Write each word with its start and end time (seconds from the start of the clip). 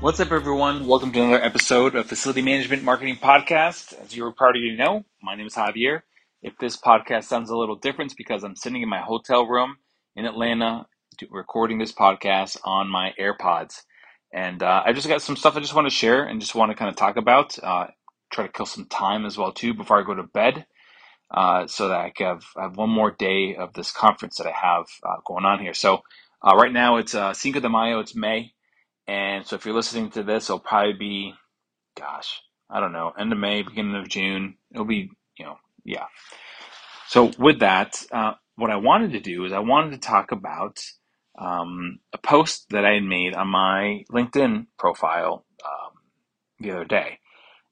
What's 0.00 0.20
up, 0.20 0.30
everyone? 0.30 0.86
Welcome 0.86 1.10
to 1.12 1.22
another 1.22 1.42
episode 1.42 1.94
of 1.94 2.06
Facility 2.06 2.42
Management 2.42 2.82
Marketing 2.82 3.16
Podcast. 3.16 3.98
As 4.04 4.14
you're 4.14 4.30
probably 4.30 4.76
know, 4.76 5.06
my 5.22 5.34
name 5.34 5.46
is 5.46 5.54
Javier. 5.54 6.02
If 6.42 6.58
this 6.58 6.76
podcast 6.76 7.24
sounds 7.24 7.48
a 7.48 7.56
little 7.56 7.76
different, 7.76 8.14
because 8.14 8.44
I'm 8.44 8.56
sitting 8.56 8.82
in 8.82 8.90
my 8.90 9.00
hotel 9.00 9.46
room 9.46 9.78
in 10.14 10.26
Atlanta 10.26 10.86
recording 11.30 11.78
this 11.78 11.92
podcast 11.92 12.58
on 12.62 12.90
my 12.90 13.14
AirPods. 13.18 13.82
And 14.32 14.62
uh, 14.62 14.82
I 14.84 14.92
just 14.92 15.08
got 15.08 15.22
some 15.22 15.34
stuff 15.34 15.56
I 15.56 15.60
just 15.60 15.74
want 15.74 15.86
to 15.88 15.94
share 15.94 16.24
and 16.24 16.42
just 16.42 16.54
want 16.54 16.70
to 16.70 16.76
kind 16.76 16.90
of 16.90 16.96
talk 16.96 17.16
about. 17.16 17.58
Uh, 17.58 17.86
try 18.30 18.46
to 18.46 18.52
kill 18.52 18.66
some 18.66 18.84
time 18.84 19.24
as 19.24 19.38
well 19.38 19.52
too 19.52 19.72
before 19.72 19.98
I 19.98 20.04
go 20.04 20.14
to 20.14 20.24
bed, 20.24 20.66
uh, 21.30 21.66
so 21.68 21.88
that 21.88 21.98
I 21.98 22.12
have, 22.18 22.44
have 22.56 22.76
one 22.76 22.90
more 22.90 23.12
day 23.12 23.56
of 23.56 23.72
this 23.72 23.92
conference 23.92 24.36
that 24.36 24.46
I 24.46 24.52
have 24.52 24.86
uh, 25.02 25.16
going 25.26 25.46
on 25.46 25.58
here. 25.58 25.74
So 25.74 26.02
uh, 26.46 26.54
right 26.54 26.72
now 26.72 26.98
it's 26.98 27.14
uh, 27.14 27.32
Cinco 27.32 27.60
de 27.60 27.68
Mayo, 27.70 28.00
it's 28.00 28.14
May, 28.14 28.52
and 29.08 29.46
so 29.46 29.56
if 29.56 29.66
you're 29.66 29.74
listening 29.74 30.10
to 30.12 30.22
this, 30.22 30.50
it'll 30.50 30.60
probably 30.60 30.94
be, 30.94 31.34
gosh, 31.96 32.40
I 32.70 32.80
don't 32.80 32.92
know, 32.92 33.12
end 33.18 33.32
of 33.32 33.38
May, 33.38 33.62
beginning 33.62 33.96
of 33.96 34.08
June. 34.08 34.56
It'll 34.72 34.86
be, 34.86 35.10
you 35.38 35.46
know, 35.46 35.56
yeah. 35.84 36.06
So 37.08 37.32
with 37.38 37.60
that, 37.60 38.02
what 38.56 38.70
I 38.70 38.76
wanted 38.76 39.12
to 39.12 39.20
do 39.20 39.44
is 39.44 39.52
I 39.52 39.60
wanted 39.60 39.92
to 39.92 39.98
talk 40.08 40.32
about 40.32 40.78
um, 41.38 42.00
a 42.12 42.18
post 42.18 42.66
that 42.70 42.84
I 42.84 42.94
had 42.94 43.04
made 43.04 43.34
on 43.34 43.48
my 43.48 44.04
LinkedIn 44.12 44.66
profile 44.78 45.44
um, 45.64 45.92
the 46.60 46.72
other 46.72 46.84
day, 46.84 47.20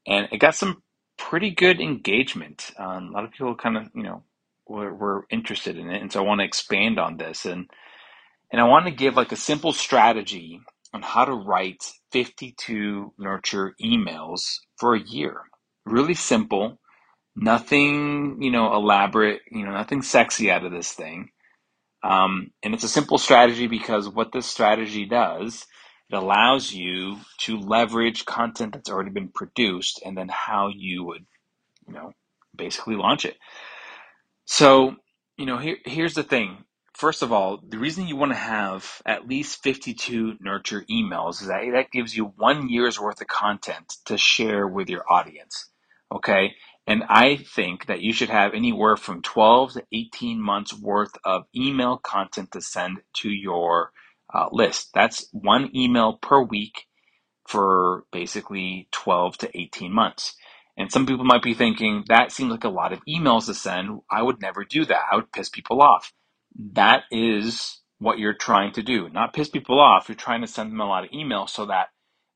and 0.07 0.29
it 0.33 0.39
got 0.39 0.55
some 0.55 0.83
pretty 1.19 1.51
good 1.51 1.81
engagement. 1.81 2.73
Um, 2.79 3.09
a 3.09 3.13
lot 3.13 3.25
of 3.25 3.33
people 3.33 3.57
kind 3.57 3.77
of, 3.79 3.89
you 3.95 4.03
know, 4.05 4.25
were, 4.69 4.95
were 4.95 5.27
interested 5.31 5.79
in 5.79 5.91
it, 5.91 6.03
and 6.03 6.13
so 6.13 6.21
I 6.23 6.27
want 6.27 6.41
to 6.41 6.47
expand 6.47 6.99
on 6.99 7.17
this 7.19 7.47
and 7.47 7.69
and 8.53 8.61
I 8.61 8.65
want 8.65 8.87
to 8.87 8.93
give 8.93 9.17
like 9.17 9.33
a 9.33 9.37
simple 9.37 9.73
strategy 9.73 10.61
on 10.95 11.03
how 11.03 11.27
to 11.27 11.35
write 11.35 11.93
52 12.13 13.15
nurture 13.19 13.75
emails 13.83 14.61
for 14.79 14.95
a 14.95 15.01
year. 15.03 15.43
Really 15.85 16.15
simple, 16.15 16.79
nothing, 17.37 18.41
you 18.41 18.53
know, 18.53 18.75
elaborate, 18.75 19.43
you 19.51 19.65
know, 19.67 19.73
nothing 19.73 20.03
sexy 20.03 20.51
out 20.51 20.65
of 20.65 20.73
this 20.73 20.93
thing. 20.93 21.31
Um, 22.05 22.53
and 22.63 22.75
it's 22.75 22.85
a 22.85 22.89
simple 22.89 23.19
strategy 23.19 23.67
because 23.67 24.09
what 24.09 24.33
this 24.33 24.47
strategy 24.47 25.05
does, 25.05 25.67
it 26.11 26.15
allows 26.15 26.73
you 26.73 27.19
to 27.41 27.59
leverage 27.59 28.25
content 28.25 28.75
that's 28.75 28.91
already 28.91 29.11
been 29.11 29.31
produced 29.31 30.01
and 30.05 30.17
then 30.17 30.29
how 30.31 30.71
you 30.75 31.05
would, 31.05 31.27
you 31.89 31.95
know, 31.95 32.13
basically 32.55 32.95
launch 32.95 33.25
it. 33.25 33.37
So, 34.45 34.97
you 35.37 35.47
know, 35.47 35.59
here, 35.59 35.79
here's 35.87 36.15
the 36.15 36.23
thing. 36.23 36.59
First 36.95 37.23
of 37.23 37.33
all, 37.33 37.61
the 37.69 37.79
reason 37.79 38.07
you 38.07 38.15
want 38.15 38.31
to 38.31 38.39
have 38.39 39.03
at 39.05 39.27
least 39.27 39.65
52 39.65 40.37
nurture 40.41 40.85
emails 40.89 41.43
is 41.43 41.49
that 41.49 41.65
that 41.73 41.91
gives 41.91 42.17
you 42.17 42.33
one 42.37 42.69
year's 42.69 43.01
worth 43.01 43.21
of 43.21 43.27
content 43.27 43.97
to 44.05 44.17
share 44.17 44.69
with 44.69 44.89
your 44.89 45.05
audience. 45.11 45.71
Okay. 46.13 46.55
And 46.87 47.03
I 47.09 47.37
think 47.37 47.87
that 47.87 48.01
you 48.01 48.13
should 48.13 48.29
have 48.29 48.55
anywhere 48.55 48.97
from 48.97 49.23
12 49.23 49.73
to 49.73 49.85
18 49.91 50.41
months 50.41 50.73
worth 50.73 51.17
of 51.25 51.47
email 51.57 51.97
content 51.97 52.53
to 52.53 52.61
send 52.61 52.99
to 53.15 53.29
your 53.29 53.91
uh, 54.33 54.49
list. 54.53 54.91
That's 54.95 55.29
one 55.33 55.75
email 55.75 56.13
per 56.13 56.43
week 56.43 56.87
for 57.49 58.05
basically 58.13 58.89
12 58.93 59.39
to 59.39 59.59
18 59.59 59.93
months. 59.93 60.37
And 60.77 60.93
some 60.93 61.07
people 61.07 61.25
might 61.25 61.43
be 61.43 61.55
thinking 61.55 62.05
that 62.09 62.31
seems 62.31 62.53
like 62.53 62.65
a 62.65 62.69
lot 62.69 62.93
of 62.93 63.05
emails 63.07 63.47
to 63.47 63.55
send. 63.55 64.01
I 64.11 64.23
would 64.23 64.41
never 64.41 64.65
do 64.65 64.85
that. 64.85 65.03
I 65.11 65.17
would 65.17 65.33
piss 65.33 65.49
people 65.49 65.83
off. 65.83 66.13
That 66.57 67.05
is 67.11 67.81
what 67.99 68.19
you're 68.19 68.35
trying 68.35 68.73
to 68.73 68.83
do. 68.83 69.09
Not 69.09 69.33
piss 69.33 69.49
people 69.49 69.81
off. 69.81 70.09
You're 70.09 70.17
trying 70.17 70.43
to 70.43 70.47
send 70.47 70.71
them 70.71 70.81
a 70.81 70.87
lot 70.87 71.05
of 71.05 71.11
emails 71.11 71.51
so 71.51 71.67
that 71.67 71.89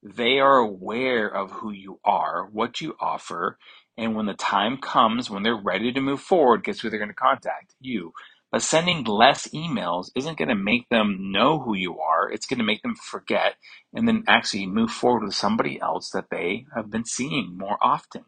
they 0.03 0.39
are 0.39 0.59
aware 0.59 1.29
of 1.29 1.51
who 1.51 1.73
you 1.73 2.01
are, 2.05 2.47
what 2.47 2.81
you 2.81 2.95
offer, 3.01 3.59
and 3.97 4.15
when 4.15 4.27
the 4.27 4.35
time 4.35 4.79
comes, 4.79 5.29
when 5.29 5.43
they're 5.43 5.57
ready 5.57 5.93
to 5.93 6.01
move 6.01 6.21
forward, 6.21 6.63
guess 6.63 6.81
who 6.81 6.89
they're 6.89 7.01
going 7.01 7.11
to 7.11 7.15
contact? 7.15 7.75
You. 7.81 8.13
But 8.51 8.63
sending 8.63 9.05
less 9.05 9.49
emails 9.49 10.11
isn't 10.15 10.39
going 10.39 10.49
to 10.49 10.55
make 10.55 10.89
them 10.89 11.33
know 11.33 11.59
who 11.61 11.75
you 11.75 11.99
are. 11.99 12.31
It's 12.31 12.47
going 12.47 12.59
to 12.59 12.65
make 12.65 12.83
them 12.83 12.95
forget 12.95 13.57
and 13.93 14.07
then 14.07 14.25
actually 14.27 14.67
move 14.67 14.91
forward 14.91 15.25
with 15.25 15.35
somebody 15.35 15.81
else 15.81 16.11
that 16.11 16.31
they 16.31 16.65
have 16.75 16.91
been 16.91 17.05
seeing 17.05 17.59
more 17.59 17.77
often. 17.83 18.25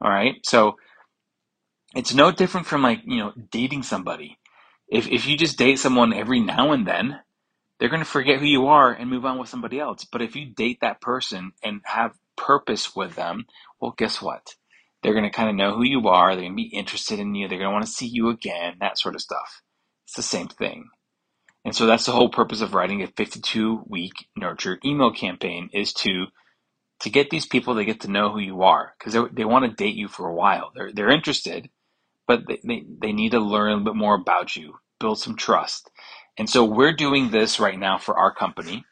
All 0.00 0.10
right. 0.10 0.34
So 0.44 0.76
it's 1.96 2.14
no 2.14 2.30
different 2.30 2.66
from 2.66 2.82
like, 2.82 3.00
you 3.04 3.16
know, 3.16 3.32
dating 3.50 3.82
somebody. 3.82 4.38
If, 4.88 5.08
if 5.08 5.26
you 5.26 5.36
just 5.36 5.58
date 5.58 5.78
someone 5.78 6.12
every 6.14 6.40
now 6.40 6.72
and 6.72 6.86
then, 6.86 7.20
they're 7.80 7.90
going 7.90 8.02
to 8.02 8.06
forget 8.10 8.40
who 8.40 8.46
you 8.46 8.68
are 8.68 8.92
and 8.92 9.10
move 9.10 9.26
on 9.26 9.38
with 9.38 9.50
somebody 9.50 9.80
else. 9.80 10.06
But 10.06 10.22
if 10.22 10.36
you 10.36 10.46
date 10.46 10.78
that 10.82 11.02
person 11.02 11.52
and 11.64 11.82
have 11.84 12.12
purpose 12.36 12.96
with 12.96 13.16
them, 13.16 13.46
well, 13.80 13.94
guess 13.98 14.22
what? 14.22 14.56
They're 15.02 15.14
going 15.14 15.24
to 15.24 15.30
kind 15.30 15.50
of 15.50 15.56
know 15.56 15.76
who 15.76 15.84
you 15.84 16.08
are. 16.08 16.32
They're 16.34 16.44
going 16.44 16.54
to 16.54 16.56
be 16.56 16.74
interested 16.76 17.20
in 17.20 17.34
you. 17.36 17.48
They're 17.48 17.58
going 17.58 17.70
to 17.70 17.74
want 17.74 17.86
to 17.86 17.92
see 17.92 18.08
you 18.08 18.30
again, 18.30 18.76
that 18.80 18.98
sort 18.98 19.16
of 19.16 19.22
stuff. 19.22 19.62
It's 20.06 20.16
the 20.16 20.22
same 20.22 20.48
thing. 20.48 20.86
And 21.64 21.76
so 21.76 21.86
that's 21.86 22.06
the 22.06 22.12
whole 22.12 22.30
purpose 22.30 22.62
of 22.62 22.74
writing 22.74 23.02
a 23.02 23.08
52 23.08 23.84
week 23.88 24.14
nurture 24.36 24.80
email 24.84 25.12
campaign 25.12 25.70
is 25.74 25.92
to 25.94 26.26
to 27.00 27.10
get 27.10 27.30
these 27.30 27.46
people 27.46 27.74
to 27.74 27.84
get 27.84 28.00
to 28.00 28.10
know 28.10 28.30
who 28.32 28.40
you 28.40 28.62
are 28.62 28.94
because 28.98 29.12
they, 29.14 29.22
they 29.32 29.44
want 29.44 29.64
to 29.66 29.84
date 29.84 29.96
you 29.96 30.08
for 30.08 30.28
a 30.28 30.34
while. 30.34 30.70
They're, 30.74 30.92
they're 30.92 31.10
interested, 31.10 31.68
but 32.26 32.42
they, 32.48 32.60
they, 32.64 32.84
they 33.02 33.12
need 33.12 33.32
to 33.32 33.40
learn 33.40 33.72
a 33.72 33.84
bit 33.84 33.96
more 33.96 34.14
about 34.14 34.56
you, 34.56 34.76
build 35.00 35.20
some 35.20 35.36
trust. 35.36 35.90
And 36.38 36.50
so 36.50 36.64
we're 36.64 36.92
doing 36.94 37.30
this 37.30 37.60
right 37.60 37.78
now 37.78 37.98
for 37.98 38.16
our 38.18 38.34
company. 38.34 38.84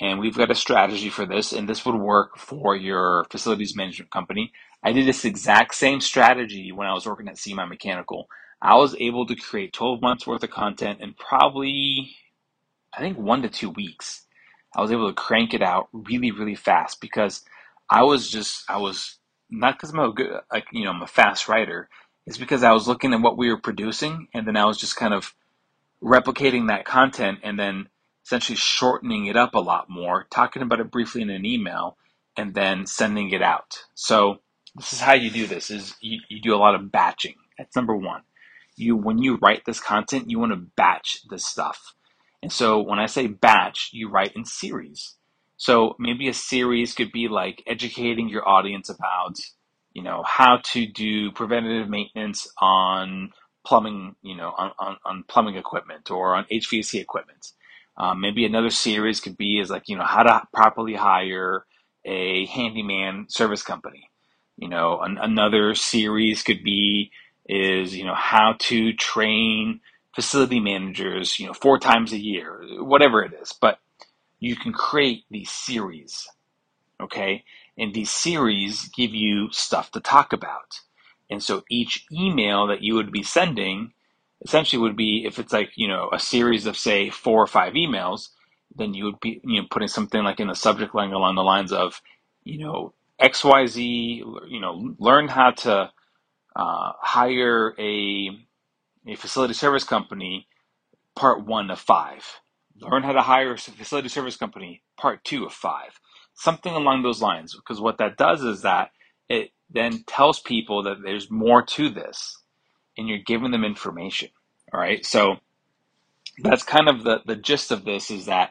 And 0.00 0.20
we've 0.20 0.36
got 0.36 0.50
a 0.50 0.54
strategy 0.54 1.08
for 1.08 1.26
this, 1.26 1.52
and 1.52 1.68
this 1.68 1.86
would 1.86 1.94
work 1.94 2.36
for 2.38 2.76
your 2.76 3.26
facilities 3.30 3.74
management 3.76 4.10
company. 4.10 4.52
I 4.82 4.92
did 4.92 5.06
this 5.06 5.24
exact 5.24 5.74
same 5.74 6.00
strategy 6.00 6.70
when 6.70 6.86
I 6.86 6.92
was 6.92 7.06
working 7.06 7.28
at 7.28 7.36
CMI 7.36 7.68
Mechanical. 7.68 8.28
I 8.60 8.76
was 8.76 8.94
able 9.00 9.26
to 9.26 9.34
create 9.36 9.72
12 9.72 10.02
months 10.02 10.26
worth 10.26 10.42
of 10.44 10.50
content 10.50 11.00
in 11.00 11.14
probably, 11.14 12.10
I 12.94 13.00
think, 13.00 13.18
one 13.18 13.42
to 13.42 13.48
two 13.48 13.70
weeks. 13.70 14.26
I 14.76 14.82
was 14.82 14.92
able 14.92 15.08
to 15.08 15.14
crank 15.14 15.54
it 15.54 15.62
out 15.62 15.88
really, 15.92 16.30
really 16.32 16.56
fast 16.56 17.00
because 17.00 17.42
I 17.90 18.04
was 18.04 18.30
just, 18.30 18.64
I 18.70 18.78
was 18.78 19.18
not 19.50 19.76
because 19.76 19.90
I'm 19.90 20.00
a 20.00 20.12
good, 20.12 20.30
like, 20.52 20.66
you 20.72 20.84
know, 20.84 20.90
I'm 20.90 21.02
a 21.02 21.06
fast 21.08 21.48
writer. 21.48 21.88
It's 22.28 22.36
because 22.36 22.62
I 22.62 22.72
was 22.72 22.86
looking 22.86 23.14
at 23.14 23.22
what 23.22 23.38
we 23.38 23.48
were 23.48 23.58
producing 23.58 24.28
and 24.34 24.46
then 24.46 24.54
I 24.54 24.66
was 24.66 24.76
just 24.76 24.96
kind 24.96 25.14
of 25.14 25.34
replicating 26.02 26.68
that 26.68 26.84
content 26.84 27.38
and 27.42 27.58
then 27.58 27.88
essentially 28.22 28.56
shortening 28.56 29.24
it 29.24 29.36
up 29.36 29.54
a 29.54 29.60
lot 29.60 29.88
more, 29.88 30.26
talking 30.30 30.60
about 30.60 30.78
it 30.78 30.90
briefly 30.90 31.22
in 31.22 31.30
an 31.30 31.46
email, 31.46 31.96
and 32.36 32.54
then 32.54 32.84
sending 32.84 33.30
it 33.30 33.40
out. 33.40 33.82
So 33.94 34.40
this 34.76 34.92
is 34.92 35.00
how 35.00 35.14
you 35.14 35.30
do 35.30 35.46
this 35.46 35.70
is 35.70 35.94
you, 36.02 36.20
you 36.28 36.42
do 36.42 36.54
a 36.54 36.60
lot 36.60 36.74
of 36.74 36.92
batching. 36.92 37.36
That's 37.56 37.74
number 37.74 37.96
one. 37.96 38.20
You 38.76 38.94
when 38.94 39.16
you 39.16 39.36
write 39.36 39.64
this 39.64 39.80
content, 39.80 40.28
you 40.28 40.38
want 40.38 40.52
to 40.52 40.56
batch 40.76 41.22
this 41.30 41.46
stuff. 41.46 41.94
And 42.42 42.52
so 42.52 42.78
when 42.78 42.98
I 42.98 43.06
say 43.06 43.26
batch, 43.26 43.88
you 43.94 44.10
write 44.10 44.36
in 44.36 44.44
series. 44.44 45.14
So 45.56 45.96
maybe 45.98 46.28
a 46.28 46.34
series 46.34 46.92
could 46.92 47.10
be 47.10 47.26
like 47.26 47.62
educating 47.66 48.28
your 48.28 48.46
audience 48.46 48.90
about, 48.90 49.38
you 49.98 50.04
know, 50.04 50.22
how 50.24 50.58
to 50.58 50.86
do 50.86 51.32
preventative 51.32 51.88
maintenance 51.88 52.46
on 52.60 53.32
plumbing, 53.66 54.14
you 54.22 54.36
know, 54.36 54.54
on, 54.56 54.70
on, 54.78 54.96
on 55.04 55.24
plumbing 55.26 55.56
equipment 55.56 56.12
or 56.12 56.36
on 56.36 56.44
HVAC 56.44 57.00
equipment. 57.00 57.50
Um, 57.96 58.20
maybe 58.20 58.44
another 58.44 58.70
series 58.70 59.18
could 59.18 59.36
be 59.36 59.58
is 59.58 59.70
like, 59.70 59.88
you 59.88 59.96
know, 59.96 60.04
how 60.04 60.22
to 60.22 60.42
properly 60.54 60.94
hire 60.94 61.66
a 62.04 62.46
handyman 62.46 63.26
service 63.28 63.62
company. 63.64 64.08
You 64.56 64.68
know, 64.68 65.00
an, 65.00 65.18
another 65.20 65.74
series 65.74 66.44
could 66.44 66.62
be 66.62 67.10
is 67.48 67.96
you 67.96 68.04
know 68.04 68.14
how 68.14 68.54
to 68.60 68.92
train 68.92 69.80
facility 70.14 70.60
managers. 70.60 71.40
You 71.40 71.48
know, 71.48 71.54
four 71.54 71.80
times 71.80 72.12
a 72.12 72.20
year, 72.20 72.62
whatever 72.78 73.24
it 73.24 73.32
is. 73.42 73.52
But 73.60 73.80
you 74.40 74.54
can 74.56 74.72
create 74.72 75.24
these 75.32 75.50
series, 75.50 76.28
okay? 77.02 77.44
And 77.78 77.94
these 77.94 78.10
series 78.10 78.88
give 78.90 79.14
you 79.14 79.50
stuff 79.52 79.92
to 79.92 80.00
talk 80.00 80.34
about. 80.34 80.80
And 81.30 81.42
so 81.42 81.64
each 81.70 82.06
email 82.12 82.66
that 82.68 82.82
you 82.82 82.96
would 82.96 83.12
be 83.12 83.24
sending 83.24 83.92
essentially 84.44 84.82
would 84.82 84.96
be 84.96 85.24
if 85.26 85.38
it's 85.38 85.52
like, 85.54 85.72
you 85.76 85.88
know, 85.88 86.10
a 86.12 86.20
series 86.20 86.66
of 86.66 86.76
say 86.76 87.10
four 87.10 87.42
or 87.42 87.48
five 87.48 87.74
emails, 87.74 88.28
then 88.76 88.94
you 88.94 89.04
would 89.04 89.20
be 89.20 89.40
you 89.44 89.60
know 89.62 89.68
putting 89.70 89.88
something 89.88 90.22
like 90.24 90.40
in 90.40 90.48
the 90.48 90.54
subject 90.54 90.94
line 90.94 91.12
along 91.12 91.34
the 91.34 91.42
lines 91.42 91.72
of 91.72 92.00
you 92.44 92.58
know 92.58 92.94
xyz 93.20 93.76
you 93.76 94.60
know 94.60 94.94
learn 94.98 95.28
how 95.28 95.50
to 95.50 95.90
uh, 96.56 96.92
hire 97.00 97.74
a 97.78 98.30
a 99.06 99.16
facility 99.16 99.54
service 99.54 99.84
company 99.84 100.48
part 101.16 101.44
one 101.46 101.70
of 101.70 101.80
five 101.80 102.24
learn 102.80 103.02
how 103.02 103.12
to 103.12 103.22
hire 103.22 103.54
a 103.54 103.58
facility 103.58 104.08
service 104.08 104.36
company 104.36 104.82
part 104.98 105.24
two 105.24 105.44
of 105.46 105.52
five 105.52 106.00
something 106.38 106.74
along 106.74 107.02
those 107.02 107.22
lines 107.22 107.56
because 107.56 107.80
what 107.80 107.98
that 107.98 108.18
does 108.18 108.42
is 108.44 108.62
that 108.62 108.90
it 109.28 109.50
then 109.70 110.04
tells 110.06 110.40
people 110.40 110.84
that 110.84 110.98
there's 111.04 111.30
more 111.30 111.62
to 111.62 111.90
this 111.90 112.38
and 112.98 113.08
you're 113.08 113.18
giving 113.18 113.52
them 113.52 113.64
information 113.64 114.30
all 114.72 114.80
right 114.80 115.06
so 115.06 115.36
that's 116.40 116.64
kind 116.64 116.88
of 116.88 117.04
the 117.04 117.20
the 117.26 117.36
gist 117.36 117.72
of 117.72 117.84
this 117.84 118.10
is 118.10 118.26
that 118.26 118.50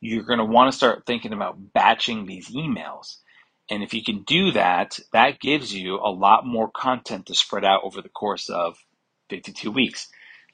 you're 0.00 0.24
going 0.24 0.40
to 0.40 0.46
want 0.46 0.72
to 0.72 0.76
start 0.78 1.06
thinking 1.06 1.34
about 1.34 1.74
batching 1.74 2.26
these 2.26 2.50
emails. 2.50 3.18
And 3.70 3.82
if 3.84 3.94
you 3.94 4.04
can 4.04 4.22
do 4.24 4.52
that, 4.52 5.00
that 5.12 5.40
gives 5.40 5.74
you 5.74 5.96
a 5.96 6.10
lot 6.10 6.46
more 6.46 6.70
content 6.70 7.26
to 7.26 7.36
spread 7.36 7.66
out 7.66 7.82
over 7.84 8.02
the 8.02 8.10
course 8.10 8.50
of 8.50 8.78
52 9.30 9.72
weeks. 9.72 10.08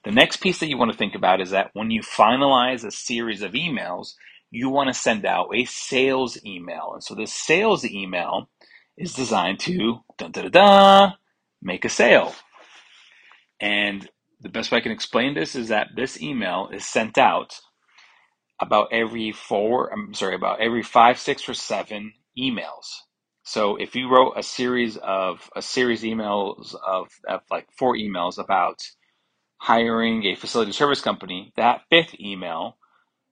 The 0.04 0.12
next 0.12 0.38
piece 0.38 0.60
that 0.60 0.69
you 0.69 0.78
want 0.78 0.92
to 0.92 0.98
think 0.98 1.14
about 1.16 1.42
is 1.42 1.52
that 1.52 1.70
when 1.75 1.92
you 1.92 2.02
finalize 2.02 2.84
a 2.84 2.92
series 2.92 3.42
of 3.42 3.52
emails, 3.52 4.14
you 4.50 4.70
want 4.70 4.88
to 4.88 4.94
send 4.94 5.26
out 5.26 5.54
a 5.54 5.64
sales 5.66 6.38
email. 6.44 6.92
And 6.94 7.02
so 7.04 7.14
this 7.14 7.32
sales 7.34 7.84
email 7.84 8.48
is 8.96 9.14
designed 9.14 9.60
to 9.60 10.00
da 10.18 10.28
da 10.28 10.48
da 10.48 11.12
make 11.62 11.84
a 11.84 11.88
sale. 11.88 12.34
And 13.60 14.08
the 14.40 14.48
best 14.48 14.70
way 14.70 14.78
I 14.78 14.82
can 14.82 14.92
explain 14.92 15.34
this 15.34 15.54
is 15.54 15.68
that 15.68 15.88
this 15.96 16.20
email 16.22 16.70
is 16.72 16.86
sent 16.86 17.18
out 17.18 17.60
about 18.60 18.88
every 18.92 19.32
four, 19.32 19.92
I'm 19.92 20.14
sorry, 20.14 20.34
about 20.34 20.60
every 20.60 20.82
five, 20.82 21.18
six, 21.18 21.48
or 21.48 21.54
seven 21.54 22.12
emails. 22.38 22.86
So 23.44 23.76
if 23.76 23.96
you 23.96 24.08
wrote 24.10 24.34
a 24.36 24.42
series 24.42 24.96
of 24.98 25.50
a 25.56 25.62
series 25.62 26.02
emails 26.02 26.74
of, 26.86 27.08
of 27.28 27.42
like 27.50 27.68
four 27.76 27.96
emails 27.96 28.38
about 28.38 28.80
hiring 29.58 30.24
a 30.26 30.36
facility 30.36 30.72
service 30.72 31.00
company, 31.00 31.52
that 31.56 31.82
fifth 31.90 32.18
email 32.20 32.77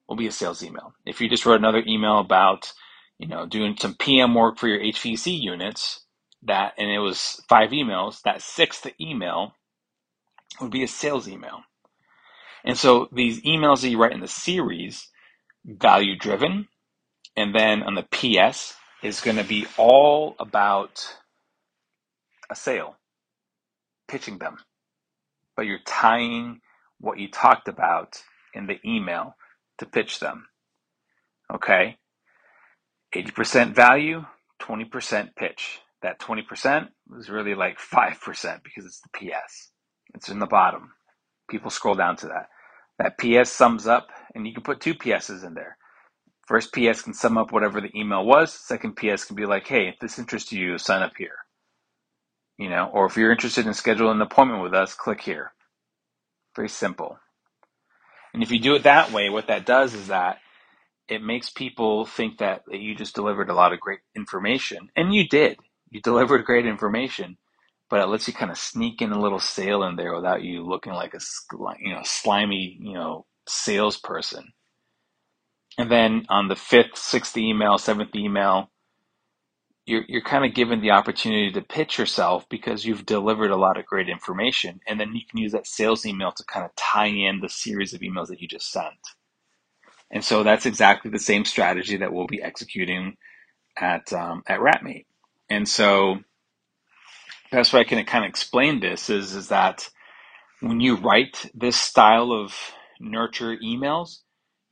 will 0.07 0.15
be 0.15 0.27
a 0.27 0.31
sales 0.31 0.63
email. 0.63 0.93
If 1.05 1.21
you 1.21 1.29
just 1.29 1.45
wrote 1.45 1.59
another 1.59 1.83
email 1.85 2.19
about, 2.19 2.71
you 3.17 3.27
know, 3.27 3.45
doing 3.45 3.75
some 3.77 3.95
PM 3.95 4.33
work 4.33 4.57
for 4.57 4.67
your 4.67 4.79
HVAC 4.79 5.39
units, 5.41 6.01
that 6.43 6.73
and 6.77 6.89
it 6.89 6.99
was 6.99 7.41
five 7.49 7.71
emails, 7.71 8.21
that 8.21 8.41
sixth 8.41 8.87
email 9.01 9.53
would 10.61 10.71
be 10.71 10.83
a 10.83 10.87
sales 10.87 11.27
email. 11.27 11.61
And 12.63 12.77
so 12.77 13.09
these 13.11 13.41
emails 13.41 13.81
that 13.81 13.89
you 13.89 13.97
write 13.97 14.13
in 14.13 14.19
the 14.19 14.27
series, 14.27 15.09
value 15.65 16.17
driven, 16.17 16.67
and 17.35 17.53
then 17.53 17.83
on 17.83 17.95
the 17.95 18.03
PS 18.03 18.75
is 19.03 19.21
going 19.21 19.37
to 19.37 19.43
be 19.43 19.67
all 19.77 20.35
about 20.39 21.17
a 22.49 22.55
sale, 22.55 22.97
pitching 24.07 24.37
them. 24.37 24.57
But 25.55 25.65
you're 25.65 25.79
tying 25.85 26.61
what 26.99 27.19
you 27.19 27.29
talked 27.29 27.67
about 27.67 28.21
in 28.53 28.67
the 28.67 28.79
email 28.85 29.35
to 29.79 29.85
pitch 29.85 30.19
them. 30.19 30.47
Okay? 31.53 31.97
80% 33.15 33.73
value, 33.75 34.25
20% 34.61 35.35
pitch. 35.35 35.79
That 36.01 36.19
20% 36.19 36.89
is 37.17 37.29
really 37.29 37.55
like 37.55 37.77
5% 37.93 38.63
because 38.63 38.85
it's 38.85 39.01
the 39.01 39.09
PS. 39.13 39.71
It's 40.13 40.29
in 40.29 40.39
the 40.39 40.45
bottom. 40.45 40.93
People 41.49 41.69
scroll 41.71 41.95
down 41.95 42.15
to 42.17 42.27
that. 42.27 42.47
That 42.99 43.17
PS 43.17 43.51
sums 43.51 43.87
up, 43.87 44.07
and 44.33 44.47
you 44.47 44.53
can 44.53 44.63
put 44.63 44.81
two 44.81 44.95
PSs 44.95 45.43
in 45.45 45.53
there. 45.53 45.77
First 46.47 46.73
PS 46.73 47.01
can 47.01 47.13
sum 47.13 47.37
up 47.37 47.51
whatever 47.51 47.81
the 47.81 47.95
email 47.95 48.25
was. 48.25 48.53
Second 48.53 48.95
PS 48.95 49.25
can 49.25 49.35
be 49.35 49.45
like, 49.45 49.67
hey, 49.67 49.89
if 49.89 49.99
this 49.99 50.17
interests 50.17 50.51
you, 50.51 50.77
sign 50.77 51.03
up 51.03 51.13
here. 51.17 51.35
You 52.57 52.69
know, 52.69 52.89
or 52.91 53.05
if 53.05 53.17
you're 53.17 53.31
interested 53.31 53.67
in 53.67 53.73
scheduling 53.73 54.13
an 54.15 54.21
appointment 54.21 54.63
with 54.63 54.73
us, 54.73 54.93
click 54.93 55.21
here. 55.21 55.51
Very 56.55 56.69
simple. 56.69 57.19
And 58.37 58.43
if 58.43 58.51
you 58.53 58.61
do 58.61 58.75
it 58.75 58.83
that 58.85 59.11
way, 59.11 59.29
what 59.31 59.47
that 59.47 59.65
does 59.67 59.95
is 59.95 60.09
that 60.09 60.39
it 61.09 61.23
makes 61.23 61.49
people 61.51 62.05
think 62.05 62.39
that, 62.39 62.63
that 62.67 62.79
you 62.79 62.95
just 62.95 63.15
delivered 63.15 63.49
a 63.49 63.55
lot 63.55 63.73
of 63.73 63.81
great 63.81 63.99
information. 64.15 64.89
And 64.95 65.13
you 65.15 65.27
did. 65.27 65.59
You 65.91 66.01
delivered 66.03 66.45
great 66.45 66.67
information 66.67 67.35
but 67.89 68.01
it 68.01 68.07
lets 68.07 68.27
you 68.27 68.33
kind 68.35 68.51
of 68.51 68.59
sneak 68.59 69.01
in 69.01 69.13
a 69.13 69.19
little 69.21 69.39
sale 69.39 69.83
in 69.83 69.95
there 69.95 70.15
without 70.15 70.43
you 70.43 70.65
looking 70.65 70.93
like 70.93 71.13
a 71.13 71.19
you 71.79 71.93
know 71.93 72.01
slimy 72.03 72.77
you 72.81 72.93
know 72.93 73.25
salesperson. 73.47 74.53
And 75.77 75.91
then 75.91 76.25
on 76.29 76.49
the 76.49 76.55
fifth, 76.55 76.97
sixth 76.97 77.37
email, 77.37 77.77
seventh 77.77 78.15
email, 78.15 78.71
you're 79.87 80.05
you're 80.07 80.21
kind 80.23 80.45
of 80.45 80.55
given 80.55 80.81
the 80.81 80.91
opportunity 80.91 81.51
to 81.53 81.61
pitch 81.61 81.99
yourself 81.99 82.47
because 82.49 82.85
you've 82.85 83.07
delivered 83.07 83.51
a 83.51 83.57
lot 83.57 83.79
of 83.79 83.87
great 83.87 84.09
information, 84.09 84.81
and 84.87 84.99
then 84.99 85.15
you 85.15 85.21
can 85.29 85.39
use 85.39 85.53
that 85.53 85.67
sales 85.67 86.05
email 86.05 86.33
to 86.33 86.45
kind 86.45 86.65
of 86.65 86.75
tie 86.75 87.07
in 87.07 87.41
the 87.41 87.49
series 87.49 87.93
of 87.93 88.01
emails 88.01 88.27
that 88.27 88.41
you 88.41 88.47
just 88.49 88.71
sent. 88.71 88.95
And 90.11 90.23
so 90.23 90.43
that's 90.43 90.65
exactly 90.67 91.11
the 91.11 91.19
same 91.19 91.45
strategy 91.45 91.97
that 91.97 92.13
we'll 92.13 92.27
be 92.27 92.43
executing 92.43 93.17
at 93.77 94.13
um, 94.13 94.43
at 94.47 94.59
Wrapmate. 94.59 95.05
And 95.49 95.67
so 95.67 96.19
best 97.51 97.73
way 97.73 97.81
I 97.81 97.85
can 97.85 98.03
kind 98.05 98.25
of 98.25 98.29
explain 98.29 98.79
this 98.81 99.09
is 99.09 99.35
is 99.35 99.49
that 99.49 99.89
when 100.61 100.81
you 100.81 100.95
write 100.97 101.49
this 101.53 101.79
style 101.79 102.31
of 102.31 102.55
nurture 102.99 103.57
emails, 103.57 104.19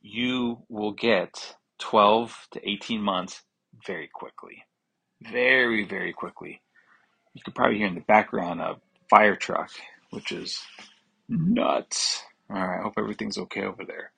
you 0.02 0.64
will 0.68 0.92
get 0.92 1.56
12 1.78 2.48
to 2.52 2.68
18 2.68 3.00
months 3.00 3.42
very 3.86 4.08
quickly. 4.12 4.64
Very, 5.22 5.84
very 5.84 6.12
quickly. 6.12 6.60
You 7.34 7.42
could 7.44 7.54
probably 7.54 7.78
hear 7.78 7.86
in 7.86 7.94
the 7.94 8.00
background 8.00 8.60
a 8.60 8.76
fire 9.10 9.36
truck, 9.36 9.70
which 10.10 10.32
is 10.32 10.60
nuts. 11.28 12.22
All 12.50 12.56
right, 12.56 12.78
I 12.78 12.82
hope 12.82 12.94
everything's 12.96 13.38
okay 13.38 13.62
over 13.62 13.84
there. 13.84 14.12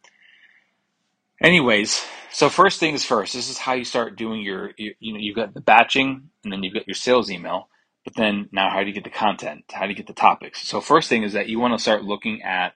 Anyways, 1.42 2.04
so 2.32 2.48
first 2.48 2.80
things 2.80 3.04
first, 3.04 3.32
this 3.32 3.48
is 3.48 3.58
how 3.58 3.74
you 3.74 3.84
start 3.84 4.16
doing 4.16 4.42
your, 4.42 4.72
you, 4.76 4.94
you 4.98 5.12
know, 5.12 5.20
you've 5.20 5.36
got 5.36 5.54
the 5.54 5.60
batching 5.60 6.30
and 6.42 6.52
then 6.52 6.62
you've 6.62 6.74
got 6.74 6.88
your 6.88 6.94
sales 6.94 7.30
email. 7.30 7.68
But 8.04 8.14
then 8.16 8.48
now, 8.52 8.70
how 8.70 8.80
do 8.80 8.86
you 8.88 8.92
get 8.94 9.04
the 9.04 9.10
content? 9.10 9.64
How 9.70 9.82
do 9.84 9.90
you 9.90 9.96
get 9.96 10.06
the 10.06 10.14
topics? 10.14 10.66
So 10.66 10.80
first 10.80 11.08
thing 11.08 11.22
is 11.22 11.34
that 11.34 11.48
you 11.48 11.60
want 11.60 11.74
to 11.74 11.82
start 11.82 12.04
looking 12.04 12.42
at 12.42 12.74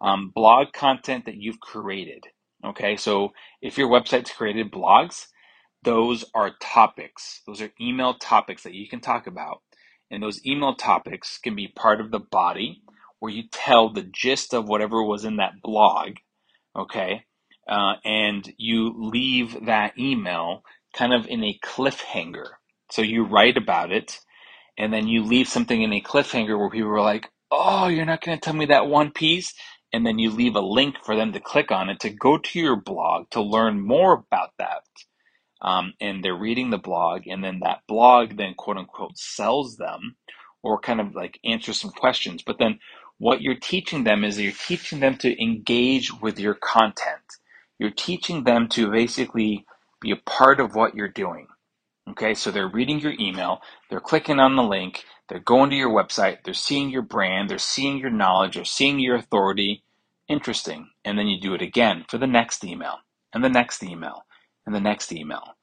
um, 0.00 0.30
blog 0.34 0.72
content 0.72 1.24
that 1.24 1.36
you've 1.36 1.60
created. 1.60 2.24
Okay, 2.64 2.96
so 2.96 3.32
if 3.60 3.78
your 3.78 3.88
website's 3.88 4.30
created 4.30 4.70
blogs, 4.70 5.26
those 5.82 6.24
are 6.34 6.52
topics. 6.60 7.42
Those 7.46 7.62
are 7.62 7.70
email 7.80 8.14
topics 8.14 8.64
that 8.64 8.74
you 8.74 8.88
can 8.88 9.00
talk 9.00 9.26
about. 9.26 9.62
And 10.10 10.22
those 10.22 10.44
email 10.46 10.74
topics 10.74 11.38
can 11.38 11.54
be 11.56 11.68
part 11.68 12.00
of 12.00 12.10
the 12.10 12.20
body 12.20 12.82
where 13.20 13.32
you 13.32 13.44
tell 13.52 13.92
the 13.92 14.08
gist 14.12 14.54
of 14.54 14.68
whatever 14.68 15.02
was 15.02 15.24
in 15.24 15.36
that 15.38 15.62
blog. 15.62 16.16
Okay, 16.76 17.24
uh, 17.68 17.94
and 18.04 18.52
you 18.58 18.94
leave 18.96 19.66
that 19.66 19.98
email 19.98 20.62
kind 20.94 21.14
of 21.14 21.26
in 21.26 21.44
a 21.44 21.58
cliffhanger. 21.64 22.46
So 22.90 23.02
you 23.02 23.24
write 23.24 23.56
about 23.56 23.92
it 23.92 24.18
and 24.78 24.92
then 24.92 25.08
you 25.08 25.24
leave 25.24 25.48
something 25.48 25.82
in 25.82 25.92
a 25.92 26.00
cliffhanger 26.00 26.58
where 26.58 26.70
people 26.70 26.90
are 26.90 27.00
like, 27.00 27.30
"Oh, 27.50 27.88
you're 27.88 28.04
not 28.06 28.22
going 28.22 28.38
to 28.38 28.44
tell 28.44 28.54
me 28.54 28.66
that 28.66 28.86
one 28.88 29.10
piece," 29.12 29.54
and 29.92 30.06
then 30.06 30.18
you 30.18 30.30
leave 30.30 30.56
a 30.56 30.60
link 30.60 30.96
for 31.04 31.16
them 31.16 31.32
to 31.32 31.40
click 31.40 31.70
on 31.70 31.88
it 31.90 32.00
to 32.00 32.10
go 32.10 32.38
to 32.38 32.58
your 32.60 32.76
blog 32.76 33.30
to 33.30 33.40
learn 33.40 33.80
more 33.86 34.14
about 34.14 34.50
that. 34.58 34.82
Um, 35.62 35.94
and 36.00 36.24
they're 36.24 36.36
reading 36.36 36.70
the 36.70 36.78
blog, 36.78 37.26
and 37.26 37.42
then 37.42 37.60
that 37.60 37.80
blog 37.88 38.36
then 38.36 38.54
quote 38.56 38.76
unquote 38.76 39.18
sells 39.18 39.76
them, 39.76 40.16
or 40.62 40.80
kind 40.80 41.00
of 41.00 41.14
like 41.14 41.40
answers 41.44 41.80
some 41.80 41.92
questions. 41.92 42.42
But 42.46 42.58
then 42.58 42.78
what 43.18 43.42
you're 43.42 43.56
teaching 43.60 44.04
them 44.04 44.24
is 44.24 44.40
you're 44.40 44.52
teaching 44.52 45.00
them 45.00 45.16
to 45.18 45.42
engage 45.42 46.12
with 46.20 46.38
your 46.38 46.54
content. 46.54 47.22
You're 47.78 47.90
teaching 47.90 48.44
them 48.44 48.68
to 48.70 48.90
basically 48.90 49.64
be 50.00 50.10
a 50.12 50.16
part 50.16 50.60
of 50.60 50.74
what 50.74 50.94
you're 50.94 51.08
doing. 51.08 51.48
Okay, 52.10 52.34
so 52.34 52.50
they're 52.50 52.68
reading 52.68 53.00
your 53.00 53.14
email, 53.18 53.60
they're 53.90 54.00
clicking 54.00 54.38
on 54.38 54.56
the 54.56 54.62
link, 54.62 55.04
they're 55.28 55.40
going 55.40 55.70
to 55.70 55.76
your 55.76 55.90
website, 55.90 56.44
they're 56.44 56.54
seeing 56.54 56.90
your 56.90 57.02
brand, 57.02 57.50
they're 57.50 57.58
seeing 57.58 57.98
your 57.98 58.10
knowledge, 58.10 58.56
they're 58.56 58.64
seeing 58.64 59.00
your 59.00 59.16
authority. 59.16 59.82
Interesting. 60.28 60.90
And 61.04 61.18
then 61.18 61.28
you 61.28 61.40
do 61.40 61.54
it 61.54 61.62
again 61.62 62.04
for 62.08 62.18
the 62.18 62.26
next 62.28 62.64
email, 62.64 62.98
and 63.32 63.42
the 63.42 63.48
next 63.48 63.82
email, 63.82 64.25
and 64.66 64.74
the 64.74 64.80
next 64.80 65.12
email. 65.12 65.56